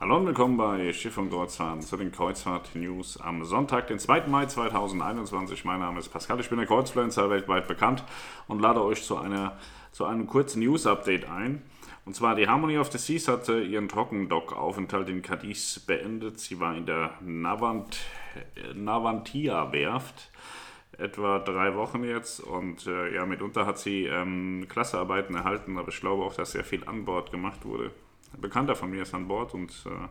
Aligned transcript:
Hallo 0.00 0.16
und 0.16 0.24
willkommen 0.24 0.56
bei 0.56 0.94
Schiff 0.94 1.18
und 1.18 1.28
Kreuzfahrt 1.28 1.82
zu 1.82 1.94
den 1.98 2.10
Kreuzfahrt-News 2.10 3.20
am 3.20 3.44
Sonntag, 3.44 3.88
den 3.88 3.98
2. 3.98 4.28
Mai 4.28 4.46
2021. 4.46 5.66
Mein 5.66 5.80
Name 5.80 5.98
ist 5.98 6.08
Pascal, 6.08 6.40
ich 6.40 6.48
bin 6.48 6.56
der 6.56 6.66
Kreuzfluencer 6.66 7.28
weltweit 7.28 7.68
bekannt 7.68 8.02
und 8.48 8.62
lade 8.62 8.82
euch 8.82 9.02
zu, 9.02 9.18
einer, 9.18 9.58
zu 9.92 10.06
einem 10.06 10.26
kurzen 10.26 10.60
News-Update 10.60 11.28
ein. 11.28 11.60
Und 12.06 12.16
zwar 12.16 12.34
die 12.34 12.48
Harmony 12.48 12.78
of 12.78 12.90
the 12.90 12.96
Seas 12.96 13.28
hatte 13.28 13.60
ihren 13.60 13.90
Trockendock-Aufenthalt 13.90 15.10
in 15.10 15.20
Cadiz 15.20 15.80
beendet. 15.80 16.40
Sie 16.40 16.58
war 16.60 16.74
in 16.74 16.86
der 16.86 17.10
Navant, 17.20 17.98
Navantia-Werft 18.72 20.30
etwa 20.96 21.40
drei 21.40 21.76
Wochen 21.76 22.04
jetzt 22.04 22.40
und 22.40 22.86
äh, 22.86 23.14
ja, 23.14 23.26
mitunter 23.26 23.66
hat 23.66 23.78
sie 23.78 24.06
ähm, 24.06 24.64
Klassearbeiten 24.66 25.34
erhalten, 25.34 25.76
aber 25.76 25.88
ich 25.88 26.00
glaube 26.00 26.24
auch, 26.24 26.34
dass 26.34 26.52
sehr 26.52 26.64
viel 26.64 26.88
an 26.88 27.04
Bord 27.04 27.30
gemacht 27.30 27.66
wurde. 27.66 27.90
Ein 28.32 28.40
Bekannter 28.40 28.74
von 28.74 28.90
mir 28.90 29.02
ist 29.02 29.14
an 29.14 29.28
Bord 29.28 29.54
und 29.54 29.70
äh, 29.86 30.08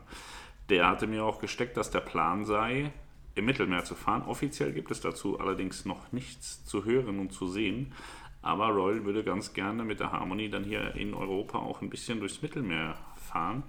der 0.70 0.88
hatte 0.88 1.08
mir 1.08 1.24
auch 1.24 1.40
gesteckt, 1.40 1.78
dass 1.78 1.92
der 1.92 2.02
Plan 2.02 2.46
sei, 2.46 2.92
im 3.36 3.46
Mittelmeer 3.46 3.84
zu 3.86 3.96
fahren. 3.96 4.24
Offiziell 4.24 4.72
gibt 4.74 4.92
es 4.92 5.02
dazu 5.02 5.40
allerdings 5.40 5.86
noch 5.86 6.12
nichts 6.12 6.66
zu 6.66 6.86
hören 6.86 7.20
und 7.20 7.32
zu 7.32 7.48
sehen. 7.48 7.94
Aber 8.42 8.70
Royal 8.70 9.04
würde 9.06 9.24
ganz 9.24 9.54
gerne 9.54 9.84
mit 9.84 10.00
der 10.00 10.12
Harmony 10.12 10.50
dann 10.50 10.64
hier 10.64 10.96
in 10.96 11.14
Europa 11.14 11.60
auch 11.60 11.82
ein 11.82 11.90
bisschen 11.90 12.20
durchs 12.20 12.42
Mittelmeer 12.42 12.96
fahren. 13.16 13.64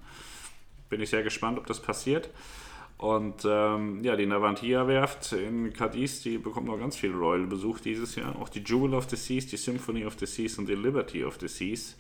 Bin 0.89 1.01
ich 1.01 1.11
sehr 1.11 1.23
gespannt, 1.23 1.59
ob 1.59 1.67
das 1.67 1.81
passiert. 1.81 2.31
Und 2.99 3.47
ähm, 3.47 4.05
ja, 4.05 4.15
die 4.15 4.27
Navantia-Werft 4.27 5.33
in 5.33 5.73
Cadiz, 5.73 6.21
die 6.23 6.37
bekommt 6.37 6.67
noch 6.67 6.79
ganz 6.79 6.97
viel 6.97 7.13
Royal-Besuch 7.13 7.81
dieses 7.81 8.15
Jahr. 8.15 8.37
Auch 8.37 8.51
die 8.51 8.61
Jewel 8.61 8.93
of 8.95 9.09
the 9.09 9.17
Seas, 9.17 9.47
die 9.47 9.57
Symphony 9.57 10.05
of 10.05 10.19
the 10.19 10.27
Seas 10.27 10.59
und 10.59 10.69
die 10.69 10.75
Liberty 10.75 11.25
of 11.25 11.39
the 11.41 11.49
Seas 11.49 11.97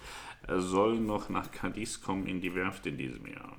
äh, 0.50 0.60
sollen 0.60 1.06
noch 1.06 1.28
nach 1.28 1.50
Cadiz 1.50 2.00
kommen 2.02 2.26
in 2.26 2.40
die 2.40 2.54
Werft 2.54 2.86
in 2.86 2.98
diesem 2.98 3.26
Jahr. 3.26 3.56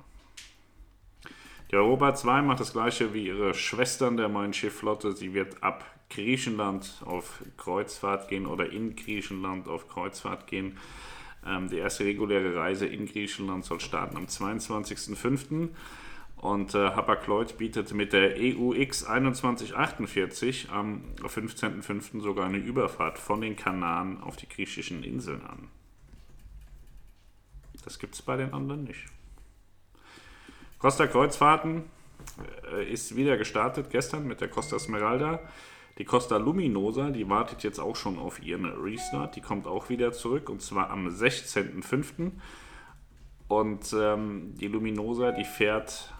Die 1.70 1.76
Europa 1.76 2.14
2 2.14 2.42
macht 2.42 2.60
das 2.60 2.74
gleiche 2.74 3.14
wie 3.14 3.28
ihre 3.28 3.54
Schwestern 3.54 4.18
der 4.18 4.28
Main 4.28 4.52
Schiffflotte. 4.52 5.12
Sie 5.12 5.32
wird 5.32 5.62
ab 5.62 5.86
Griechenland 6.10 7.02
auf 7.06 7.42
Kreuzfahrt 7.56 8.28
gehen 8.28 8.46
oder 8.46 8.70
in 8.70 8.94
Griechenland 8.94 9.68
auf 9.68 9.88
Kreuzfahrt 9.88 10.46
gehen. 10.46 10.76
Ähm, 11.46 11.70
die 11.70 11.78
erste 11.78 12.04
reguläre 12.04 12.54
Reise 12.54 12.86
in 12.86 13.06
Griechenland 13.06 13.64
soll 13.64 13.80
starten 13.80 14.18
am 14.18 14.26
22.05. 14.26 15.70
Und 16.36 16.74
äh, 16.74 16.90
Hapag-Lloyd 16.90 17.56
bietet 17.56 17.94
mit 17.94 18.12
der 18.12 18.36
EUX 18.36 19.04
2148 19.04 20.70
am 20.70 21.02
15.05. 21.22 22.20
sogar 22.20 22.46
eine 22.46 22.58
Überfahrt 22.58 23.18
von 23.18 23.40
den 23.40 23.56
Kanaren 23.56 24.20
auf 24.20 24.36
die 24.36 24.48
griechischen 24.48 25.04
Inseln 25.04 25.42
an. 25.42 25.68
Das 27.84 27.98
gibt 27.98 28.14
es 28.14 28.22
bei 28.22 28.36
den 28.36 28.52
anderen 28.52 28.84
nicht. 28.84 29.06
Costa 30.78 31.06
Kreuzfahrten 31.06 31.84
äh, 32.72 32.90
ist 32.90 33.14
wieder 33.16 33.36
gestartet 33.36 33.90
gestern 33.90 34.26
mit 34.26 34.40
der 34.40 34.48
Costa 34.48 34.78
Smeralda. 34.78 35.40
Die 35.98 36.04
Costa 36.04 36.38
Luminosa, 36.38 37.10
die 37.10 37.28
wartet 37.28 37.62
jetzt 37.62 37.78
auch 37.78 37.96
schon 37.96 38.18
auf 38.18 38.42
ihren 38.42 38.64
Restart. 38.64 39.36
Die 39.36 39.40
kommt 39.40 39.66
auch 39.66 39.90
wieder 39.90 40.12
zurück 40.12 40.48
und 40.48 40.62
zwar 40.62 40.90
am 40.90 41.08
16.05. 41.08 42.32
Und 43.48 43.94
ähm, 43.96 44.54
die 44.56 44.68
Luminosa, 44.68 45.32
die 45.32 45.44
fährt 45.44 46.14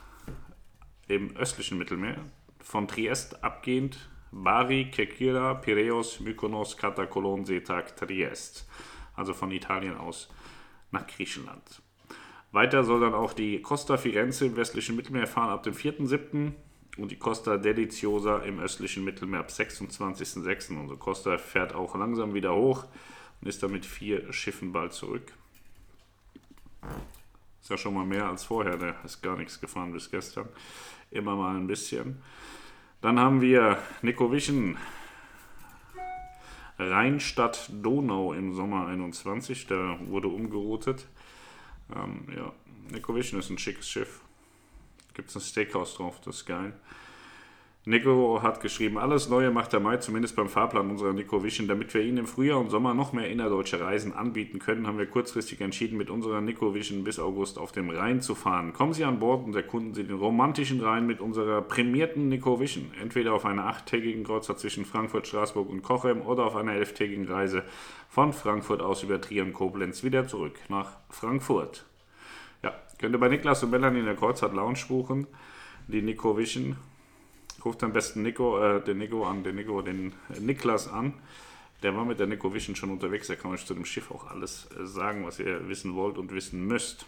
im 1.09 1.37
östlichen 1.37 1.79
Mittelmeer, 1.79 2.19
von 2.61 2.87
Triest 2.87 3.43
abgehend, 3.43 4.11
Bari, 4.31 4.91
Kekira, 4.91 5.55
Piraeus, 5.55 6.21
Mykonos, 6.21 6.77
Katakolon, 6.77 7.45
Setak, 7.45 7.97
Triest. 7.97 8.69
Also 9.15 9.35
von 9.35 9.51
Italien 9.51 9.97
aus 9.97 10.29
nach 10.93 11.07
Griechenland. 11.07 11.83
Weiter 12.53 12.85
soll 12.85 13.01
dann 13.01 13.15
auch 13.15 13.33
die 13.33 13.63
Costa 13.63 13.97
Firenze 13.97 14.47
im 14.47 14.57
westlichen 14.57 14.95
Mittelmeer 14.95 15.27
fahren 15.27 15.51
ab 15.51 15.63
dem 15.63 15.75
4.7. 15.75 16.53
und 16.99 17.11
die 17.11 17.17
Costa 17.17 17.57
Deliziosa 17.57 18.41
im 18.41 18.61
östlichen 18.61 19.05
Mittelmeer 19.05 19.41
ab 19.41 19.49
26.6. 19.49 20.79
Also 20.81 20.97
Costa 20.97 21.39
fährt 21.39 21.75
auch 21.75 21.97
langsam 21.97 22.35
wieder 22.35 22.55
hoch 22.55 22.85
und 23.41 23.49
ist 23.49 23.63
dann 23.63 23.73
mit 23.73 23.87
vier 23.87 24.33
Schiffen 24.33 24.73
bald 24.73 24.93
zurück. 24.93 25.33
Ist 27.63 27.71
ja 27.71 27.79
schon 27.79 27.95
mal 27.95 28.05
mehr 28.05 28.29
als 28.29 28.45
vorher, 28.45 28.77
der 28.77 28.97
ist 29.05 29.23
gar 29.23 29.37
nichts 29.37 29.61
gefahren 29.61 29.93
bis 29.93 30.11
gestern. 30.11 30.49
Immer 31.11 31.37
mal 31.37 31.57
ein 31.57 31.67
bisschen. 31.67 32.21
Dann 33.01 33.19
haben 33.19 33.41
wir 33.41 33.79
Nico 34.03 34.31
Wischen, 34.31 34.77
Rheinstadt 36.91 37.71
Donau 37.83 38.33
im 38.33 38.55
Sommer 38.55 38.87
21. 38.87 39.67
Da 39.67 39.99
wurde 40.07 40.29
umgeroutet. 40.29 41.07
Ähm, 41.95 42.27
ja, 42.35 42.53
Nico 42.91 43.15
Wischen 43.15 43.39
ist 43.39 43.51
ein 43.51 43.59
schickes 43.59 43.89
Schiff. 43.89 44.21
Gibt 45.15 45.29
es 45.29 45.37
ein 45.37 45.43
Steakhouse 45.43 45.95
drauf, 45.95 46.21
das 46.25 46.37
ist 46.37 46.47
geil. 46.47 46.73
Nico 47.85 48.41
hat 48.43 48.61
geschrieben, 48.61 48.97
alles 48.97 49.29
Neue 49.29 49.51
macht 49.51 49.73
der 49.73 49.81
Mai, 49.81 49.97
zumindest 49.97 50.37
beim 50.37 50.49
Fahrplan 50.49 50.89
unserer 50.89 51.13
Nico 51.13 51.43
Vision. 51.43 51.67
Damit 51.67 51.93
wir 51.95 52.01
Ihnen 52.01 52.19
im 52.19 52.27
Frühjahr 52.27 52.61
und 52.61 52.71
Sommer 52.71 52.95
noch 52.95 53.13
mehr 53.13 53.29
innerdeutsche 53.29 53.81
Reisen 53.81 54.13
anbieten 54.13 54.61
können, 54.61 54.87
haben 54.87 54.99
wir 54.99 55.07
kurzfristig 55.07 55.61
entschieden, 55.61 55.99
mit 55.99 56.09
unserer 56.09 56.41
Nico 56.41 56.75
Vision 56.75 57.03
bis 57.03 57.19
August 57.19 57.59
auf 57.59 57.73
dem 57.73 57.91
Rhein 57.91 58.21
zu 58.21 58.37
fahren. 58.37 58.73
Kommen 58.73 58.93
Sie 58.93 59.03
an 59.03 59.19
Bord 59.19 59.45
und 59.45 59.57
erkunden 59.57 59.95
Sie 59.95 60.05
den 60.05 60.17
romantischen 60.17 60.81
Rhein 60.81 61.09
mit 61.09 61.19
unserer 61.19 61.61
prämierten 61.61 62.29
Nico 62.29 62.61
Vision. 62.61 62.93
Entweder 63.01 63.35
auf 63.35 63.45
einer 63.45 63.67
achttägigen 63.67 64.23
Kreuzfahrt 64.23 64.61
zwischen 64.61 64.85
Frankfurt, 64.85 65.27
Straßburg 65.27 65.69
und 65.69 65.83
Cochem 65.83 66.23
oder 66.23 66.47
auf 66.47 66.55
einer 66.55 66.75
elftägigen 66.75 67.27
Reise 67.27 67.65
von 68.09 68.33
Frankfurt 68.33 68.81
aus 68.81 69.03
über 69.03 69.21
Trier 69.21 69.43
und 69.43 69.55
Koblenz 69.55 70.05
wieder 70.05 70.29
zurück 70.29 70.55
nach 70.69 70.99
Frankfurt. 71.11 71.85
Ja, 72.63 72.75
könnt 73.01 73.17
ihr 73.17 73.19
bei 73.19 73.29
Niklas 73.29 73.65
und 73.65 73.71
Melanie 73.71 73.99
in 73.99 74.05
der 74.05 74.15
Kreuzfahrt 74.15 74.55
Lounge 74.55 74.85
buchen. 74.87 75.27
Die 75.89 76.01
Nico 76.01 76.39
Vision 76.39 76.77
ruft 77.65 77.83
am 77.83 77.93
besten 77.93 78.23
Nico, 78.23 78.59
äh, 78.59 78.83
den 78.83 78.99
Nico 78.99 79.25
an, 79.25 79.45
den 79.45 79.57
Nico, 79.57 79.83
den 79.83 80.13
Niklas 80.41 80.89
an. 80.89 81.15
Der 81.83 81.97
war 81.97 82.05
mit 82.05 82.21
der 82.21 82.27
Nico 82.27 82.53
Vision 82.55 82.77
schon 82.77 82.91
unterwegs. 82.91 83.27
Der 83.27 83.37
kann 83.37 83.51
euch 83.51 83.67
zu 83.67 83.75
dem 83.75 83.85
Schiff 83.85 84.11
auch 84.11 84.31
alles 84.31 84.69
äh, 84.79 84.87
sagen, 84.87 85.27
was 85.27 85.39
ihr 85.39 85.69
wissen 85.69 85.95
wollt 85.95 86.19
und 86.19 86.33
wissen 86.33 86.67
müsst. 86.67 87.07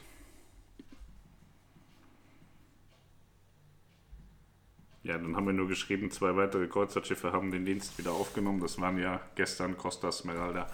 Ja, 5.05 5.19
dann 5.19 5.37
haben 5.37 5.47
wir 5.47 5.53
nur 5.53 5.69
geschrieben, 5.69 6.11
zwei 6.11 6.35
weitere 6.35 6.67
Kreuzfahrtschiffe 6.67 7.31
haben 7.31 7.51
den 7.51 7.67
Dienst 7.67 7.99
wieder 7.99 8.13
aufgenommen. 8.13 8.61
Das 8.61 8.81
waren 8.81 8.99
ja 8.99 9.21
gestern 9.35 9.77
Costa 9.77 10.11
Smeralda 10.11 10.67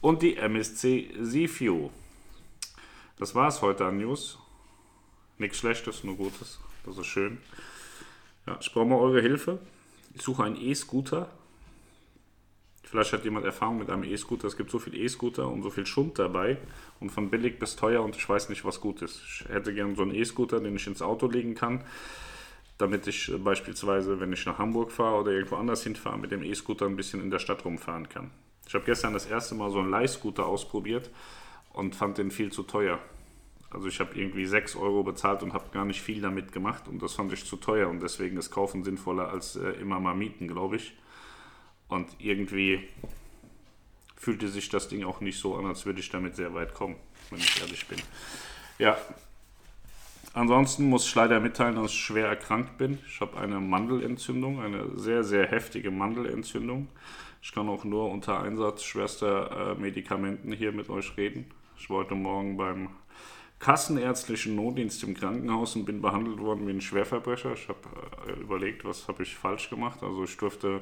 und 0.00 0.22
die 0.22 0.36
MSC 0.36 1.12
Seaview. 1.20 1.90
Das 3.18 3.34
war 3.34 3.48
es 3.48 3.62
heute 3.62 3.86
an 3.86 3.98
News. 3.98 4.38
Nichts 5.38 5.58
Schlechtes, 5.58 6.02
nur 6.02 6.16
Gutes. 6.16 6.58
Das 6.84 6.98
ist 6.98 7.06
schön. 7.06 7.38
Ja, 8.48 8.56
ich 8.62 8.72
brauche 8.72 8.86
mal 8.86 8.98
eure 8.98 9.20
Hilfe. 9.20 9.58
Ich 10.14 10.22
suche 10.22 10.42
einen 10.42 10.56
E-Scooter. 10.56 11.28
Vielleicht 12.82 13.12
hat 13.12 13.22
jemand 13.24 13.44
Erfahrung 13.44 13.76
mit 13.76 13.90
einem 13.90 14.04
E-Scooter. 14.04 14.48
Es 14.48 14.56
gibt 14.56 14.70
so 14.70 14.78
viel 14.78 14.94
E-Scooter 14.94 15.46
und 15.46 15.62
so 15.62 15.68
viel 15.68 15.84
Schund 15.84 16.18
dabei. 16.18 16.56
Und 16.98 17.10
von 17.10 17.28
billig 17.28 17.58
bis 17.58 17.76
teuer 17.76 18.02
und 18.02 18.16
ich 18.16 18.26
weiß 18.26 18.48
nicht, 18.48 18.64
was 18.64 18.80
gut 18.80 19.02
ist. 19.02 19.20
Ich 19.22 19.44
hätte 19.50 19.74
gerne 19.74 19.94
so 19.94 20.00
einen 20.00 20.14
E-Scooter, 20.14 20.60
den 20.60 20.76
ich 20.76 20.86
ins 20.86 21.02
Auto 21.02 21.26
legen 21.26 21.54
kann. 21.54 21.84
Damit 22.78 23.06
ich 23.06 23.30
beispielsweise, 23.36 24.18
wenn 24.18 24.32
ich 24.32 24.46
nach 24.46 24.56
Hamburg 24.56 24.92
fahre 24.92 25.20
oder 25.20 25.32
irgendwo 25.32 25.56
anders 25.56 25.82
hinfahre, 25.82 26.16
mit 26.16 26.30
dem 26.30 26.42
E-Scooter 26.42 26.86
ein 26.86 26.96
bisschen 26.96 27.20
in 27.20 27.30
der 27.30 27.40
Stadt 27.40 27.66
rumfahren 27.66 28.08
kann. 28.08 28.30
Ich 28.66 28.72
habe 28.72 28.86
gestern 28.86 29.12
das 29.12 29.26
erste 29.26 29.56
Mal 29.56 29.70
so 29.70 29.80
einen 29.80 29.90
Leihscooter 29.90 30.46
ausprobiert 30.46 31.10
und 31.74 31.94
fand 31.94 32.16
den 32.16 32.30
viel 32.30 32.50
zu 32.50 32.62
teuer. 32.62 32.98
Also 33.70 33.88
ich 33.88 34.00
habe 34.00 34.18
irgendwie 34.18 34.46
6 34.46 34.76
Euro 34.76 35.02
bezahlt 35.02 35.42
und 35.42 35.52
habe 35.52 35.70
gar 35.72 35.84
nicht 35.84 36.00
viel 36.00 36.22
damit 36.22 36.52
gemacht 36.52 36.88
und 36.88 37.02
das 37.02 37.14
fand 37.14 37.32
ich 37.32 37.44
zu 37.44 37.56
teuer 37.56 37.88
und 37.88 38.02
deswegen 38.02 38.38
ist 38.38 38.50
Kaufen 38.50 38.82
sinnvoller 38.82 39.28
als 39.28 39.56
äh, 39.56 39.70
immer 39.72 40.00
mal 40.00 40.14
mieten, 40.14 40.48
glaube 40.48 40.76
ich. 40.76 40.94
Und 41.88 42.08
irgendwie 42.18 42.88
fühlte 44.16 44.48
sich 44.48 44.68
das 44.68 44.88
Ding 44.88 45.04
auch 45.04 45.20
nicht 45.20 45.38
so 45.38 45.56
an, 45.56 45.66
als 45.66 45.86
würde 45.86 46.00
ich 46.00 46.08
damit 46.10 46.36
sehr 46.36 46.54
weit 46.54 46.74
kommen, 46.74 46.96
wenn 47.30 47.38
ich 47.38 47.60
ehrlich 47.60 47.86
bin. 47.86 47.98
Ja, 48.78 48.96
ansonsten 50.32 50.88
muss 50.88 51.06
ich 51.06 51.14
leider 51.14 51.38
mitteilen, 51.40 51.76
dass 51.76 51.92
ich 51.92 51.98
schwer 51.98 52.26
erkrankt 52.26 52.78
bin. 52.78 52.98
Ich 53.06 53.20
habe 53.20 53.38
eine 53.38 53.60
Mandelentzündung, 53.60 54.60
eine 54.60 54.98
sehr, 54.98 55.24
sehr 55.24 55.46
heftige 55.46 55.90
Mandelentzündung. 55.90 56.88
Ich 57.42 57.52
kann 57.52 57.68
auch 57.68 57.84
nur 57.84 58.10
unter 58.10 58.40
Einsatz 58.40 58.82
schwerster 58.82 59.72
äh, 59.76 59.80
Medikamenten 59.80 60.52
hier 60.52 60.72
mit 60.72 60.90
euch 60.90 61.16
reden. 61.16 61.46
Ich 61.78 61.88
wollte 61.88 62.14
morgen 62.14 62.56
beim 62.56 62.88
kassenärztlichen 63.58 64.54
Notdienst 64.54 65.02
im 65.02 65.14
Krankenhaus 65.14 65.74
und 65.76 65.84
bin 65.84 66.00
behandelt 66.00 66.38
worden 66.38 66.66
wie 66.66 66.72
ein 66.72 66.80
Schwerverbrecher. 66.80 67.54
Ich 67.54 67.68
habe 67.68 67.80
äh, 68.28 68.40
überlegt, 68.40 68.84
was 68.84 69.08
habe 69.08 69.22
ich 69.22 69.34
falsch 69.34 69.68
gemacht. 69.70 70.02
Also 70.02 70.24
ich 70.24 70.36
durfte 70.36 70.80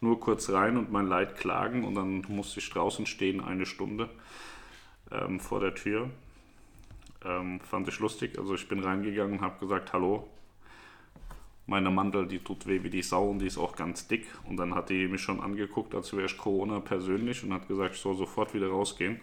nur 0.00 0.20
kurz 0.20 0.50
rein 0.50 0.76
und 0.76 0.92
mein 0.92 1.06
Leid 1.06 1.36
klagen 1.36 1.84
und 1.84 1.94
dann 1.94 2.24
musste 2.28 2.60
ich 2.60 2.70
draußen 2.70 3.06
stehen 3.06 3.40
eine 3.40 3.66
Stunde 3.66 4.08
ähm, 5.10 5.40
vor 5.40 5.60
der 5.60 5.74
Tür. 5.74 6.10
Ähm, 7.24 7.60
fand 7.60 7.88
ich 7.88 7.98
lustig. 7.98 8.38
Also 8.38 8.54
ich 8.54 8.68
bin 8.68 8.80
reingegangen 8.80 9.38
und 9.38 9.40
habe 9.40 9.58
gesagt, 9.58 9.92
hallo, 9.92 10.28
meine 11.66 11.90
Mandel, 11.90 12.26
die 12.26 12.38
tut 12.38 12.66
weh 12.66 12.82
wie 12.82 12.90
die 12.90 13.02
Sau 13.02 13.30
und 13.30 13.40
die 13.40 13.46
ist 13.46 13.58
auch 13.58 13.74
ganz 13.74 14.06
dick. 14.06 14.26
Und 14.48 14.56
dann 14.56 14.74
hat 14.74 14.90
die 14.90 15.08
mich 15.08 15.22
schon 15.22 15.40
angeguckt, 15.40 15.94
als 15.94 16.12
wäre 16.12 16.26
ich 16.26 16.36
Corona 16.36 16.80
persönlich 16.80 17.42
und 17.42 17.52
hat 17.52 17.68
gesagt, 17.68 17.94
ich 17.94 18.00
soll 18.00 18.16
sofort 18.16 18.54
wieder 18.54 18.68
rausgehen. 18.68 19.20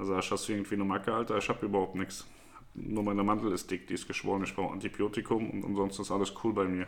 Ich, 0.00 0.30
hast 0.30 0.48
du 0.48 0.52
irgendwie 0.52 0.74
eine 0.74 0.84
Macke, 0.84 1.12
Alter? 1.12 1.36
Ich 1.36 1.48
habe 1.48 1.66
überhaupt 1.66 1.94
nichts. 1.94 2.26
nur 2.74 3.02
meine 3.02 3.22
Mandel 3.22 3.52
ist 3.52 3.70
dick, 3.70 3.86
die 3.86 3.94
ist 3.94 4.06
geschwollen, 4.06 4.44
ich 4.44 4.54
brauche 4.54 4.72
Antibiotikum 4.72 5.50
und 5.50 5.64
ansonsten 5.64 6.02
ist 6.02 6.10
alles 6.10 6.32
cool 6.42 6.52
bei 6.52 6.64
mir. 6.64 6.86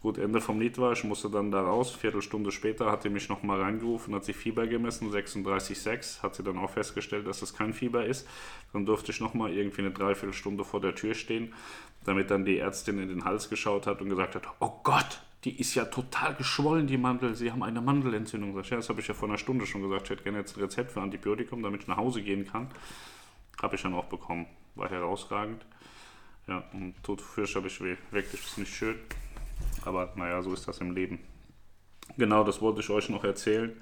Gut, 0.00 0.16
Ende 0.16 0.40
vom 0.40 0.60
Lied 0.60 0.78
war, 0.78 0.92
ich 0.92 1.02
musste 1.02 1.28
dann 1.28 1.50
da 1.50 1.60
raus. 1.60 1.90
Viertelstunde 1.90 2.52
später 2.52 2.90
hat 2.90 3.02
sie 3.02 3.10
mich 3.10 3.28
nochmal 3.28 3.60
reingerufen, 3.60 4.14
hat 4.14 4.24
sie 4.24 4.32
Fieber 4.32 4.66
gemessen, 4.68 5.10
36,6. 5.10 6.22
Hat 6.22 6.36
sie 6.36 6.44
dann 6.44 6.56
auch 6.56 6.70
festgestellt, 6.70 7.26
dass 7.26 7.40
das 7.40 7.52
kein 7.52 7.72
Fieber 7.72 8.04
ist. 8.04 8.26
Dann 8.72 8.86
durfte 8.86 9.10
ich 9.10 9.20
nochmal 9.20 9.52
irgendwie 9.52 9.82
eine 9.82 9.90
Dreiviertelstunde 9.90 10.64
vor 10.64 10.80
der 10.80 10.94
Tür 10.94 11.14
stehen, 11.14 11.52
damit 12.04 12.30
dann 12.30 12.44
die 12.44 12.58
Ärztin 12.58 13.00
in 13.00 13.08
den 13.08 13.24
Hals 13.24 13.50
geschaut 13.50 13.88
hat 13.88 14.00
und 14.00 14.08
gesagt 14.08 14.36
hat: 14.36 14.46
Oh 14.60 14.70
Gott, 14.84 15.20
die 15.44 15.58
ist 15.60 15.74
ja 15.74 15.84
total 15.84 16.34
geschwollen, 16.34 16.86
die 16.86 16.98
Mandel. 16.98 17.34
Sie 17.34 17.52
haben 17.52 17.62
eine 17.62 17.80
Mandelentzündung. 17.80 18.56
Ja, 18.56 18.76
das 18.76 18.88
habe 18.88 19.00
ich 19.00 19.08
ja 19.08 19.14
vor 19.14 19.28
einer 19.28 19.38
Stunde 19.38 19.66
schon 19.66 19.82
gesagt. 19.82 20.04
Ich 20.04 20.10
hätte 20.10 20.24
gerne 20.24 20.38
jetzt 20.38 20.56
ein 20.56 20.60
Rezept 20.60 20.90
für 20.90 21.00
Antibiotikum, 21.00 21.62
damit 21.62 21.82
ich 21.82 21.88
nach 21.88 21.96
Hause 21.96 22.22
gehen 22.22 22.46
kann. 22.46 22.68
Habe 23.62 23.76
ich 23.76 23.82
dann 23.82 23.94
auch 23.94 24.06
bekommen. 24.06 24.46
War 24.74 24.90
herausragend. 24.90 25.64
Ja, 26.48 26.64
und 26.72 26.94
tut 27.02 27.20
fürchterlich 27.20 27.80
weh. 27.80 27.96
Wirklich 28.10 28.42
ist 28.42 28.58
nicht 28.58 28.74
schön. 28.74 28.96
Aber 29.84 30.12
naja, 30.16 30.42
so 30.42 30.52
ist 30.52 30.66
das 30.66 30.78
im 30.78 30.92
Leben. 30.92 31.20
Genau, 32.16 32.42
das 32.42 32.60
wollte 32.60 32.80
ich 32.80 32.90
euch 32.90 33.08
noch 33.08 33.22
erzählen. 33.22 33.76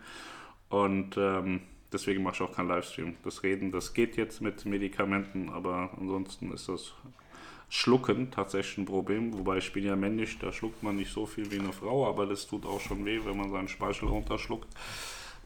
Und 0.69 1.17
ähm, 1.17 1.63
deswegen 1.93 2.23
mache 2.23 2.35
ich 2.35 2.43
auch 2.43 2.55
keinen 2.55 2.69
Livestream. 2.69 3.17
Das 3.23 3.43
Reden, 3.43 3.71
das 3.71 3.95
geht 3.95 4.17
jetzt 4.17 4.41
mit 4.41 4.65
Medikamenten, 4.67 5.49
aber 5.49 5.91
ansonsten 5.99 6.53
ist 6.53 6.69
das 6.69 6.93
Schlucken 7.69 8.31
tatsächlich 8.31 8.79
ein 8.79 8.87
Problem. 8.87 9.33
Wobei 9.35 9.59
ich 9.59 9.73
bin 9.73 9.85
ja 9.85 9.97
männlich, 9.97 10.39
da 10.39 10.53
schluckt 10.53 10.83
man 10.83 10.97
nicht 10.97 11.13
so 11.13 11.27
viel 11.27 11.51
wie 11.51 11.59
eine 11.59 11.73
Frau, 11.73 12.07
aber 12.09 12.27
das 12.27 12.47
tut 12.47 12.65
auch 12.65 12.81
schon 12.81 13.05
weh, 13.05 13.21
wenn 13.25 13.37
man 13.37 13.51
seinen 13.51 13.69
Speichel 13.69 14.09
runterschluckt. 14.09 14.69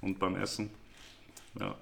Und 0.00 0.18
beim 0.18 0.36
Essen. 0.36 0.70
Ja. 1.58 1.76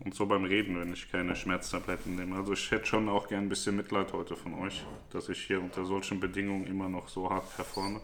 Und 0.00 0.14
so 0.14 0.26
beim 0.26 0.44
Reden, 0.44 0.78
wenn 0.78 0.92
ich 0.92 1.10
keine 1.10 1.34
Schmerztabletten 1.34 2.16
nehme. 2.16 2.36
Also 2.36 2.52
ich 2.52 2.70
hätte 2.70 2.86
schon 2.86 3.08
auch 3.08 3.28
gern 3.28 3.44
ein 3.44 3.48
bisschen 3.48 3.76
Mitleid 3.76 4.12
heute 4.12 4.36
von 4.36 4.54
euch, 4.54 4.84
dass 5.10 5.28
ich 5.28 5.46
hier 5.46 5.60
unter 5.60 5.84
solchen 5.84 6.20
Bedingungen 6.20 6.66
immer 6.66 6.88
noch 6.88 7.08
so 7.08 7.30
hart 7.30 7.54
performe. 7.56 8.00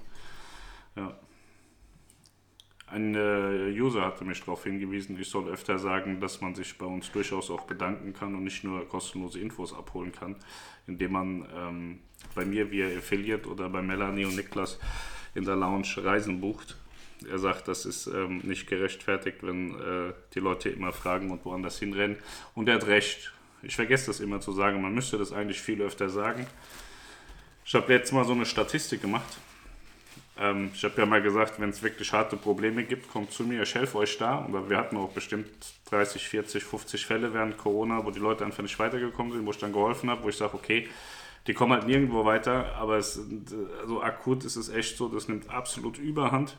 Ja. 0.96 1.18
Ein 2.92 3.14
äh, 3.14 3.72
User 3.80 4.02
hatte 4.02 4.24
mich 4.24 4.40
darauf 4.40 4.64
hingewiesen, 4.64 5.18
ich 5.18 5.28
soll 5.28 5.48
öfter 5.48 5.78
sagen, 5.78 6.20
dass 6.20 6.40
man 6.40 6.54
sich 6.54 6.76
bei 6.76 6.86
uns 6.86 7.10
durchaus 7.10 7.50
auch 7.50 7.62
bedanken 7.62 8.12
kann 8.12 8.34
und 8.34 8.44
nicht 8.44 8.64
nur 8.64 8.86
kostenlose 8.88 9.40
Infos 9.40 9.72
abholen 9.72 10.12
kann, 10.12 10.36
indem 10.86 11.12
man 11.12 11.48
ähm, 11.56 11.98
bei 12.34 12.44
mir 12.44 12.70
via 12.70 12.86
Affiliate 12.86 13.48
oder 13.48 13.68
bei 13.70 13.80
Melanie 13.80 14.26
und 14.26 14.36
Niklas 14.36 14.78
in 15.34 15.44
der 15.44 15.56
Lounge 15.56 15.94
Reisen 15.96 16.40
bucht 16.40 16.76
er 17.30 17.38
sagt, 17.38 17.68
das 17.68 17.86
ist 17.86 18.06
ähm, 18.06 18.38
nicht 18.42 18.66
gerechtfertigt, 18.66 19.38
wenn 19.42 19.78
äh, 19.80 20.12
die 20.34 20.40
Leute 20.40 20.70
immer 20.70 20.92
fragen 20.92 21.30
und 21.30 21.44
woanders 21.44 21.78
hinrennen. 21.78 22.16
Und 22.54 22.68
er 22.68 22.76
hat 22.76 22.86
recht. 22.86 23.32
Ich 23.62 23.76
vergesse 23.76 24.06
das 24.06 24.20
immer 24.20 24.40
zu 24.40 24.52
sagen. 24.52 24.82
Man 24.82 24.94
müsste 24.94 25.18
das 25.18 25.32
eigentlich 25.32 25.60
viel 25.60 25.82
öfter 25.82 26.08
sagen. 26.08 26.46
Ich 27.64 27.74
habe 27.74 27.92
jetzt 27.92 28.12
mal 28.12 28.24
so 28.24 28.32
eine 28.32 28.46
Statistik 28.46 29.02
gemacht. 29.02 29.38
Ähm, 30.38 30.70
ich 30.74 30.84
habe 30.84 30.94
ja 30.98 31.06
mal 31.06 31.22
gesagt, 31.22 31.60
wenn 31.60 31.70
es 31.70 31.82
wirklich 31.82 32.12
harte 32.12 32.36
Probleme 32.36 32.84
gibt, 32.84 33.10
kommt 33.10 33.32
zu 33.32 33.44
mir, 33.44 33.62
ich 33.62 33.74
helfe 33.74 33.98
euch 33.98 34.16
da. 34.18 34.36
Und 34.36 34.70
wir 34.70 34.76
hatten 34.76 34.96
auch 34.96 35.10
bestimmt 35.10 35.48
30, 35.90 36.28
40, 36.28 36.64
50 36.64 37.06
Fälle 37.06 37.34
während 37.34 37.58
Corona, 37.58 38.04
wo 38.04 38.10
die 38.10 38.20
Leute 38.20 38.44
einfach 38.44 38.62
nicht 38.62 38.78
weitergekommen 38.78 39.32
sind, 39.32 39.46
wo 39.46 39.50
ich 39.50 39.58
dann 39.58 39.72
geholfen 39.72 40.10
habe, 40.10 40.24
wo 40.24 40.28
ich 40.28 40.36
sage, 40.36 40.54
okay, 40.54 40.88
die 41.46 41.54
kommen 41.54 41.72
halt 41.72 41.86
nirgendwo 41.86 42.24
weiter, 42.24 42.76
aber 42.76 42.98
es, 42.98 43.20
also 43.80 44.00
akut 44.00 44.44
ist 44.44 44.54
es 44.54 44.68
echt 44.68 44.96
so, 44.96 45.08
das 45.08 45.26
nimmt 45.28 45.50
absolut 45.50 45.98
Überhand 45.98 46.56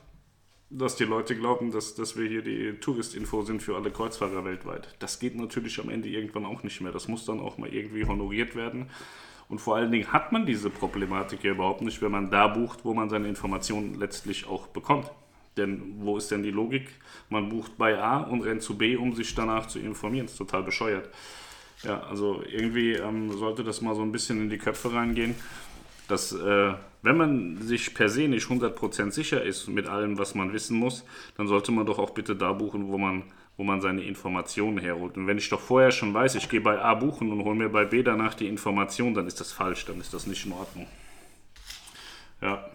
dass 0.74 0.96
die 0.96 1.04
Leute 1.04 1.36
glauben, 1.36 1.72
dass, 1.72 1.96
dass 1.96 2.18
wir 2.18 2.28
hier 2.28 2.42
die 2.42 2.74
Touristinfo 2.80 3.44
sind 3.44 3.62
für 3.62 3.76
alle 3.76 3.92
Kreuzfahrer 3.92 4.44
weltweit. 4.44 4.96
Das 5.00 5.20
geht 5.20 5.36
natürlich 5.36 5.80
am 5.80 5.90
Ende 5.90 6.10
irgendwann 6.10 6.46
auch 6.46 6.64
nicht 6.64 6.82
mehr. 6.82 6.92
Das 6.92 7.08
muss 7.08 7.26
dann 7.26 7.40
auch 7.40 7.58
mal 7.58 7.74
irgendwie 7.74 8.06
honoriert 8.06 8.56
werden. 8.56 8.90
Und 9.54 9.60
vor 9.60 9.76
allen 9.76 9.92
Dingen 9.92 10.12
hat 10.12 10.32
man 10.32 10.48
diese 10.48 10.72
Problematik 10.72 11.44
ja 11.44 11.52
überhaupt 11.52 11.84
nicht, 11.84 12.02
wenn 12.02 12.12
man 12.12 12.32
da 12.32 12.48
bucht, 12.48 12.80
wo 12.84 12.96
man 12.96 13.08
seine 13.08 13.28
Informationen 13.28 14.00
letztlich 14.00 14.48
auch 14.48 14.66
bekommt. 14.66 15.12
Denn 15.58 15.94
wo 16.00 16.18
ist 16.18 16.32
denn 16.32 16.42
die 16.42 16.50
Logik? 16.50 16.90
Man 17.30 17.50
bucht 17.50 17.78
bei 17.78 18.02
A 18.02 18.22
und 18.22 18.42
rennt 18.42 18.64
zu 18.64 18.76
B, 18.76 18.96
um 18.96 19.14
sich 19.14 19.36
danach 19.36 19.68
zu 19.68 19.78
informieren. 19.78 20.26
Das 20.26 20.32
ist 20.32 20.40
total 20.40 20.64
bescheuert. 20.64 21.08
Ja, 21.84 22.02
also 22.02 22.42
irgendwie 22.50 22.94
ähm, 22.94 23.32
sollte 23.34 23.64
das 23.64 23.82
mal 23.82 23.94
so 23.94 24.02
ein 24.02 24.12
bisschen 24.12 24.42
in 24.42 24.50
die 24.50 24.58
Köpfe 24.58 24.92
reingehen 24.92 25.36
dass 26.08 26.32
äh, 26.32 26.74
wenn 27.04 27.18
man 27.18 27.62
sich 27.62 27.94
per 27.94 28.08
se 28.08 28.30
nicht 28.30 28.48
100% 28.48 29.12
sicher 29.12 29.44
ist 29.44 29.68
mit 29.68 29.88
allem, 29.88 30.18
was 30.18 30.36
man 30.36 30.54
wissen 30.54 30.78
muss, 30.78 31.06
dann 31.36 31.48
sollte 31.48 31.74
man 31.74 31.86
doch 31.86 32.00
auch 32.00 32.12
bitte 32.12 32.34
da 32.34 32.54
buchen, 32.54 32.88
wo 32.88 32.98
man, 32.98 33.24
wo 33.58 33.64
man 33.64 33.82
seine 33.82 34.04
Informationen 34.04 34.78
herholt. 34.78 35.18
Und 35.18 35.28
wenn 35.28 35.38
ich 35.38 35.50
doch 35.50 35.60
vorher 35.60 35.92
schon 35.92 36.14
weiß, 36.14 36.36
ich 36.36 36.48
gehe 36.48 36.62
bei 36.62 36.82
A 36.82 36.96
buchen 36.96 37.30
und 37.32 37.44
hole 37.44 37.56
mir 37.56 37.68
bei 37.70 37.84
B 37.84 38.04
danach 38.04 38.34
die 38.36 38.48
Information, 38.48 39.14
dann 39.14 39.28
ist 39.28 39.42
das 39.42 39.52
falsch, 39.52 39.86
dann 39.86 40.00
ist 40.00 40.14
das 40.14 40.28
nicht 40.28 40.46
in 40.46 40.54
Ordnung. 40.54 40.88
Ja. 42.42 42.70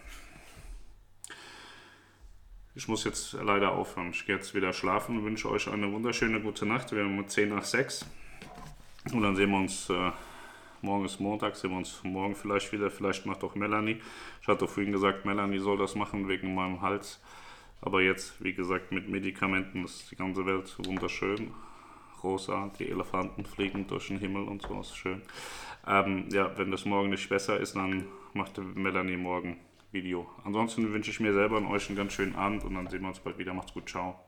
Ich 2.75 2.87
muss 2.87 3.05
jetzt 3.05 3.33
leider 3.33 3.73
aufhören. 3.73 4.11
Ich 4.11 4.27
gehe 4.27 4.37
jetzt 4.37 4.55
wieder 4.55 4.75
schlafen 4.75 5.17
und 5.17 5.25
wünsche 5.25 5.51
euch 5.51 5.69
eine 5.69 5.91
wunderschöne 5.91 6.41
gute 6.41 6.67
Nacht. 6.67 6.93
Wir 6.93 7.03
haben 7.03 7.27
10 7.27 7.49
nach 7.49 7.65
6. 7.65 8.05
Und 9.11 9.23
dann 9.23 9.37
sehen 9.37 9.51
wir 9.51 9.59
uns. 9.59 9.89
Äh, 9.89 10.11
Morgen 10.83 11.05
ist 11.05 11.19
Montag, 11.19 11.57
sehen 11.57 11.71
wir 11.71 11.79
uns 11.79 12.01
morgen 12.05 12.35
vielleicht 12.35 12.73
wieder. 12.73 12.91
Vielleicht 12.91 13.27
macht 13.27 13.43
auch 13.43 13.55
Melanie. 13.55 14.01
Ich 14.41 14.49
hatte 14.49 14.69
vorhin 14.69 14.93
gesagt, 14.93 15.25
Melanie 15.25 15.59
soll 15.59 15.77
das 15.77 15.95
machen 15.95 16.29
wegen 16.29 16.55
meinem 16.55 16.81
Hals. 16.81 17.21
Aber 17.81 18.01
jetzt, 18.01 18.43
wie 18.43 18.53
gesagt, 18.53 18.93
mit 18.93 19.09
Medikamenten 19.09 19.85
ist 19.85 20.11
die 20.11 20.17
ganze 20.17 20.47
Welt 20.47 20.77
wunderschön. 20.85 21.53
Rosa, 22.23 22.71
die 22.79 22.89
Elefanten 22.89 23.45
fliegen 23.45 23.87
durch 23.87 24.09
den 24.09 24.19
Himmel 24.19 24.45
und 24.45 24.63
so, 24.63 24.81
ist 24.81 24.97
schön. 24.97 25.23
Ähm, 25.87 26.29
ja, 26.33 26.57
wenn 26.59 26.71
das 26.71 26.85
morgen 26.85 27.11
nicht 27.11 27.29
besser 27.29 27.59
ist, 27.59 27.77
dann 27.77 28.05
macht 28.35 28.59
Melanie 28.75 29.17
morgen 29.17 29.57
Video. 29.93 30.29
Ansonsten 30.45 30.93
wünsche 30.93 31.11
ich 31.11 31.21
mir 31.21 31.33
selber 31.33 31.57
und 31.57 31.67
euch 31.67 31.89
einen 31.89 31.97
ganz 31.97 32.13
schönen 32.13 32.37
Abend 32.37 32.65
und 32.65 32.75
dann 32.75 32.89
sehen 32.89 33.03
wir 33.03 33.09
uns 33.09 33.21
bald 33.21 33.39
wieder. 33.39 33.55
Macht's 33.55 33.73
gut, 33.73 33.89
ciao. 33.89 34.28